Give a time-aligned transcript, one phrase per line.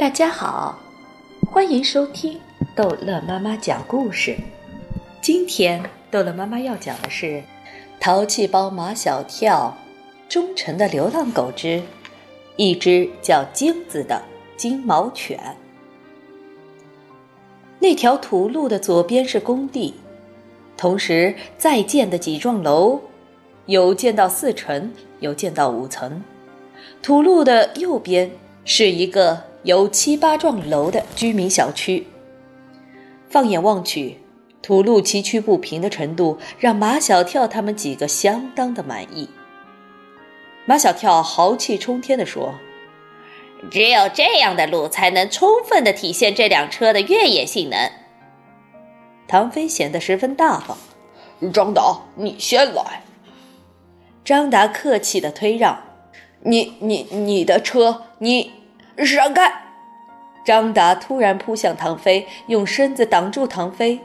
[0.00, 0.78] 大家好，
[1.50, 2.40] 欢迎收听
[2.74, 4.34] 逗乐妈妈讲故事。
[5.20, 7.26] 今天逗乐妈妈要讲的是
[8.00, 9.76] 《淘气包马小跳》
[10.32, 11.82] 忠诚的流浪狗之
[12.56, 14.22] 一只叫晶子的
[14.56, 15.38] 金毛犬。
[17.78, 19.96] 那条土路的左边是工地，
[20.78, 23.00] 同时在建的几幢楼，
[23.66, 26.24] 有建到四层，有建到五层。
[27.02, 28.30] 土路的右边
[28.64, 32.06] 是一个有七八幢楼的居民小区。
[33.28, 34.18] 放眼望去，
[34.62, 39.28] 土路崎岖不平的程度让马小跳他们几个相当的满意。
[40.66, 42.54] 马小跳豪气冲天地说
[43.70, 47.90] ：“只有这样的路，才能充分的体现这辆车的越野性能。”
[49.28, 50.76] 唐飞显得十分大方
[51.52, 53.02] ：“张达，你先来。”
[54.24, 55.84] 张达客气的推让。
[56.42, 58.50] 你你你的车，你
[59.04, 59.52] 闪开！
[60.44, 64.00] 张达突然扑向唐飞，用身子挡住唐飞。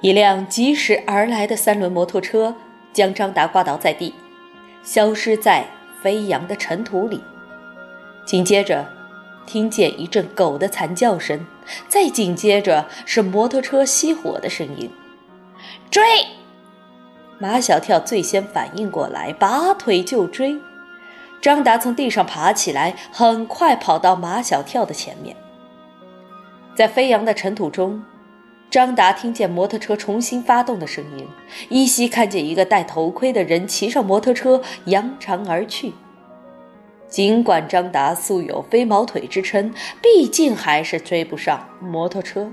[0.00, 2.54] 一辆疾驶而来的三轮摩托车
[2.92, 4.14] 将张达挂倒在地，
[4.82, 5.64] 消失在
[6.02, 7.22] 飞扬的尘土里。
[8.24, 8.86] 紧接着，
[9.46, 11.46] 听见一阵狗的惨叫声，
[11.88, 14.90] 再紧接着是摩托车熄火的声音。
[15.90, 16.02] 追！
[17.38, 20.56] 马小跳最先反应过来，拔腿就追。
[21.40, 25.36] 张达从地上爬起来，很快跑到马小跳的前面。
[26.74, 28.02] 在飞扬的尘土中，
[28.68, 31.26] 张达听见摩托车重新发动的声音，
[31.68, 35.92] 依稀看见一个戴头盔的人骑上摩托车扬长而去。
[37.08, 42.50] 尽管张达素有“飞毛腿”之称，毕竟还是追不上摩托车。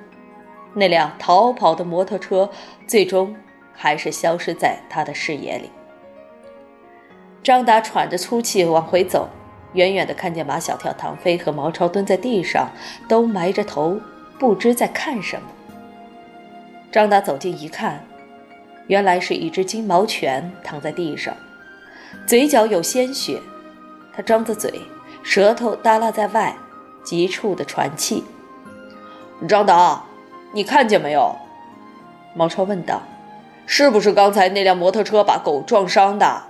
[0.75, 2.49] 那辆逃跑的摩托车
[2.87, 3.35] 最终
[3.73, 5.71] 还是消失在他的视野里。
[7.43, 9.27] 张达喘着粗气往回走，
[9.73, 12.69] 远远的看见马小跳、唐飞和毛超蹲在地上，
[13.09, 13.99] 都埋着头，
[14.39, 15.47] 不知在看什么。
[16.89, 18.01] 张达走近一看，
[18.87, 21.35] 原来是一只金毛犬躺在地上，
[22.25, 23.41] 嘴角有鲜血，
[24.15, 24.81] 它张着嘴，
[25.21, 26.55] 舌头耷拉在外，
[27.03, 28.23] 急促的喘气。
[29.49, 30.01] 张达，
[30.53, 31.35] 你看见没有？
[32.33, 33.01] 毛超问道
[33.67, 36.43] ：“是不是刚才那辆摩托车把狗撞伤的？”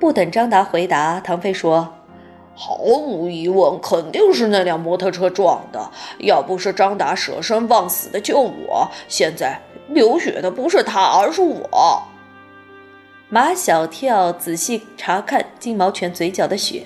[0.00, 1.94] 不等张达回答，唐飞说
[2.56, 5.90] ：“毫无疑问，肯定是那辆摩托车撞的。
[6.18, 12.02] 要不是张达舍生忘死的救我，现在流血的不是他，而是我。”
[13.28, 16.84] 马小跳仔细查看金毛犬嘴角的血，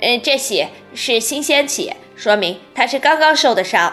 [0.00, 3.92] 嗯，这血是新鲜血，说明他是刚刚受的伤。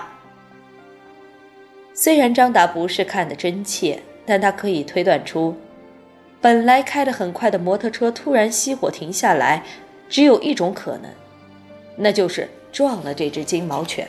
[1.94, 5.56] 虽然张达不是看得真切，但他可以推断出。
[6.46, 9.64] 本来开得很快的摩托车突然熄火停下来，
[10.08, 11.10] 只有一种可能，
[11.96, 14.08] 那就是撞了这只金毛犬。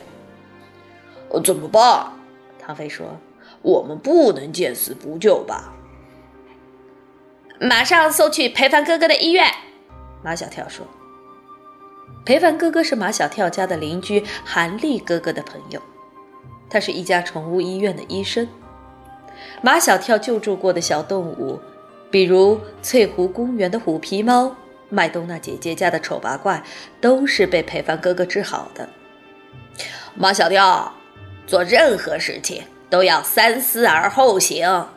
[1.43, 2.11] 怎么办？
[2.59, 3.07] 唐飞说
[3.63, 5.73] ：“我们不能见死不救吧？”
[7.59, 9.47] 马上送去裴凡哥哥的医院。
[10.21, 10.85] 马小跳说
[12.23, 15.81] ：“裴凡哥哥是马小跳家的邻居韩立哥哥的朋友，
[16.69, 18.47] 他是一家宠物医院的医生。
[19.63, 21.59] 马小跳救助过的小动物。”
[22.09, 24.55] 比如翠湖公园的虎皮猫，
[24.89, 26.63] 麦冬娜姐姐家的丑八怪，
[27.01, 28.87] 都是被裴凡哥哥治好的。
[30.15, 30.93] 马小跳，
[31.45, 34.87] 做任何事情都要三思而后行。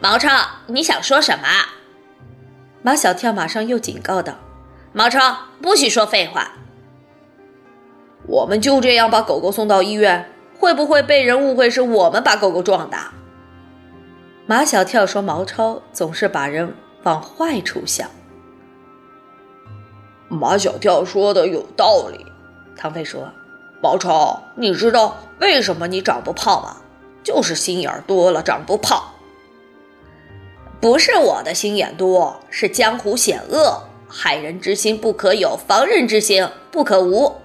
[0.00, 0.28] 毛超，
[0.66, 1.44] 你想说什么？
[2.82, 4.34] 马小跳马上又警告道
[4.92, 6.50] ：“毛超，不许说废话。
[8.26, 12.98] 我们就这样把狗狗送到医院，会不会被人误会是我们把狗狗撞的？”
[14.52, 16.74] 马小跳说：“毛超总是把人
[17.04, 18.10] 往坏处想。”
[20.28, 22.26] 马小跳说的有道理。
[22.76, 23.32] 唐飞说
[23.82, 26.76] ：“毛超，你知道为什么你长不胖吗？
[27.24, 29.02] 就是心眼多了，长不胖。
[30.82, 37.40] 不是我的心眼多，是江湖险恶，害人之心不可有，防人之心不可无。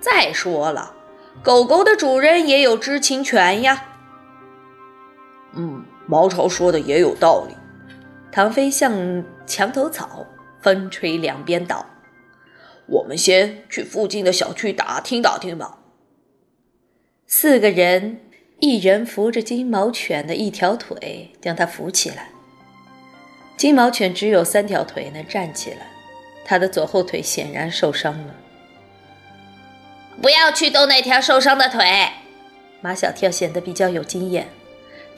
[0.00, 0.92] 再说了，
[1.40, 3.84] 狗狗的主人也有知情权呀。”
[6.08, 7.54] 毛超说的也有道理，
[8.32, 10.26] 唐飞像墙头草，
[10.62, 11.84] 风吹两边倒。
[12.86, 15.80] 我们先去附近的小区打听打听吧。
[17.26, 18.22] 四个人，
[18.60, 22.30] 一人扶着金毛犬的一条腿，将它扶起来。
[23.58, 25.90] 金毛犬只有三条腿能站起来，
[26.46, 28.34] 它的左后腿显然受伤了。
[30.22, 31.84] 不要去动那条受伤的腿。
[32.80, 34.48] 马小跳显得比较有经验。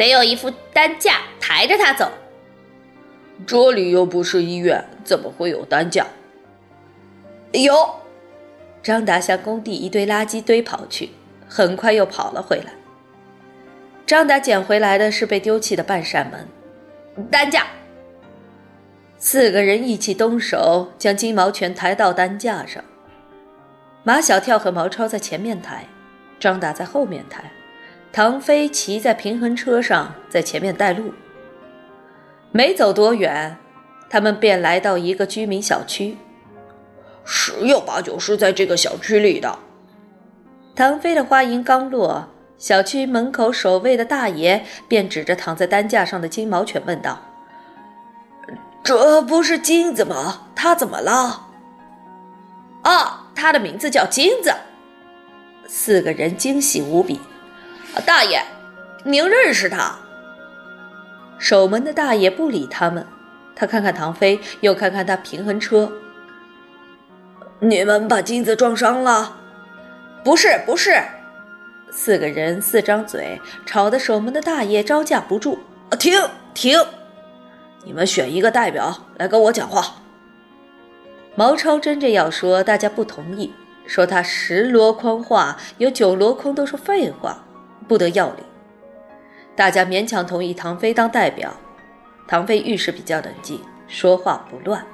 [0.01, 2.11] 得有一副担架抬着他走。
[3.47, 6.07] 这里又不是医院，怎么会有担架？
[7.53, 7.75] 有，
[8.83, 11.11] 张达向工地一堆垃圾堆跑去，
[11.47, 12.73] 很快又跑了回来。
[14.07, 17.67] 张达捡回来的是被丢弃的半扇门，担架。
[19.19, 22.83] 四个人一起动手，将金毛犬抬到担架上。
[24.03, 25.85] 马小跳和毛超在前面抬，
[26.39, 27.53] 张达在后面抬，
[28.13, 31.13] 唐飞骑在平衡车上在前面带路。
[32.53, 33.57] 没走多远，
[34.09, 36.17] 他们便来到一个居民小区。
[37.25, 39.57] 十有八九是在这个小区里的。
[40.75, 42.29] 唐飞的话音刚落，
[42.59, 47.21] 小区门口守卫的大爷便指着躺在担架上的金毛犬问道。
[48.83, 50.49] 这不是金子吗？
[50.57, 51.49] 他怎么了？
[52.83, 54.53] 啊，他的名字叫金子。
[55.69, 57.21] 四个人惊喜无比。
[58.07, 58.43] 大爷，
[59.05, 59.97] 您认识他？
[61.39, 63.07] 守门的大爷不理他们，
[63.55, 65.91] 他看看唐飞，又看看他平衡车。
[67.59, 69.37] 你们把金子撞伤了？
[70.23, 71.03] 不是，不是。
[71.91, 75.59] 四个人四张嘴，吵得守门的大爷招架不住。
[75.99, 76.15] 停
[76.55, 76.79] 停！
[77.85, 79.97] 你们选一个代表来跟我讲话。
[81.35, 83.53] 毛超真着要说，大家不同意，
[83.87, 87.43] 说他十箩筐话有九箩筐都是废话，
[87.89, 88.45] 不得要领。
[89.57, 91.55] 大家勉强同意唐飞当代表。
[92.27, 94.87] 唐飞遇事比较冷静，说话不乱。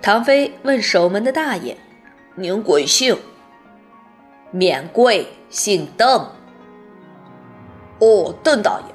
[0.00, 1.76] 唐飞问守门的大爷
[2.36, 3.16] ：“您贵姓
[4.50, 6.30] ？”“免贵，姓邓。
[8.00, 8.94] ”“哦，邓大爷。”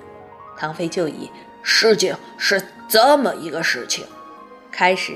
[0.57, 1.29] 唐飞就以
[1.63, 2.61] 事情是。
[2.91, 4.03] 这么一个事情，
[4.71, 5.15] 开始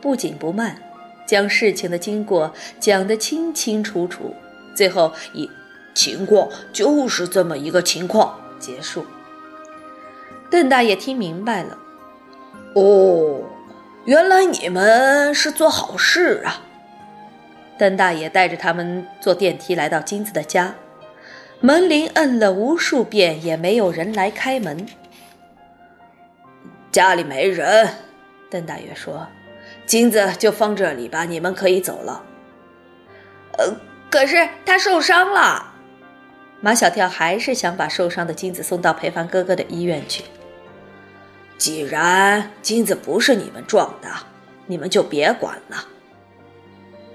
[0.00, 0.80] 不紧不慢，
[1.26, 4.32] 将事情的经过讲得清清楚楚，
[4.72, 5.50] 最后以
[5.94, 9.06] 情况就是这么一个情况结束。
[10.50, 11.78] 邓大爷听明白了，
[12.74, 13.42] 哦，
[14.04, 16.60] 原来你们是做好事啊！
[17.78, 20.74] 邓大爷带着他们坐电梯来到金子的家，
[21.60, 24.86] 门铃摁了无数遍，也没有人来开门。
[26.90, 27.88] 家里没人，
[28.50, 29.26] 邓大爷说
[29.86, 32.22] ：“金子就放这里吧，你们可以走了。”
[33.56, 33.74] 呃，
[34.10, 35.71] 可是他受伤了。
[36.62, 40.24] 马小跳还是想把受伤的金子送到裴凡哥哥的医院去。
[41.58, 44.08] 既然金子不是你们撞的，
[44.66, 45.88] 你们就别管了。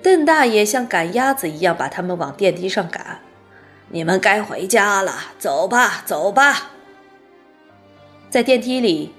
[0.04, 3.20] 邓大爷像赶鸭子一样把他们往电梯上赶。
[3.90, 6.72] 你们该回家了，走吧，走吧。
[8.30, 9.14] 在电梯里。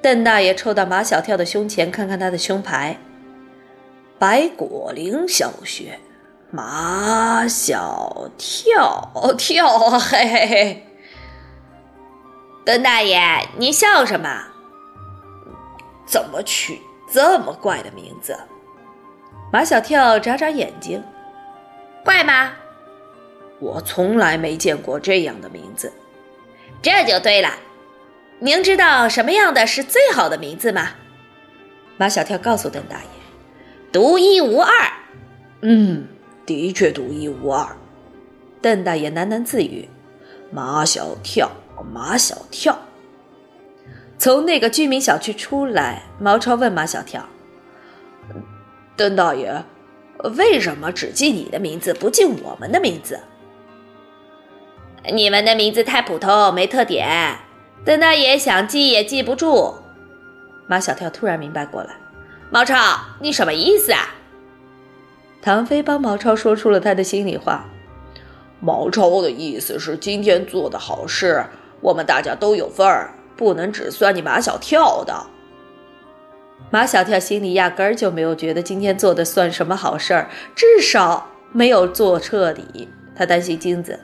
[0.00, 2.96] 邓大爷凑到马小跳的胸前，看看他的胸牌。
[4.18, 6.00] 白果林小学，
[6.54, 10.86] 马小跳 跳，嘿嘿嘿。
[12.62, 14.44] 邓大爷，你笑什么？
[16.04, 16.78] 怎么取
[17.10, 18.38] 这么怪的名字？
[19.50, 21.02] 马小跳眨眨眼睛，
[22.04, 22.52] 怪吗？
[23.58, 25.90] 我从来没见过这样的名字。
[26.82, 27.48] 这就对了。
[28.40, 30.90] 您知道什么样的是最好的名字吗？
[31.96, 33.08] 马小跳告诉邓大爷
[33.90, 34.92] ：“独一无二。”
[35.64, 36.08] 嗯，
[36.56, 37.76] 的确独一无二。
[38.60, 39.88] 邓大爷喃喃自语
[40.52, 41.50] ：“马小跳，
[41.92, 42.78] 马小跳。”
[44.18, 47.24] 从那个居民小区出来，毛超问马小跳
[48.96, 49.64] ：“邓大爷，
[50.36, 53.18] 为什么只记你的名字，不记我们的名字？
[55.12, 57.36] 你们的名字太普通，没特点。”
[57.84, 59.74] 邓大爷想记也记不住，
[60.68, 61.96] 马小跳突然明白过来
[62.48, 62.76] ：“毛超，
[63.18, 64.14] 你什么意思啊？”
[65.42, 67.68] 唐飞帮毛超说出了他的心里话
[68.60, 71.44] ：“毛超的意思是，今天做的好事，
[71.80, 75.26] 我们大家都有份儿，不能只算你马小跳的。”
[76.70, 82.88] 马小跳心里压根儿就没有觉得今天做的算什么好事儿，至少没有做彻底。
[83.14, 83.98] 他担心金子。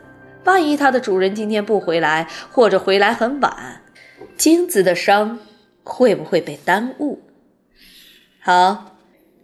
[0.45, 3.83] 万一它的主人今天不回来，或者回来很晚，
[4.37, 5.38] 金子的伤
[5.85, 7.21] 会不会被耽误？
[8.40, 8.98] 好，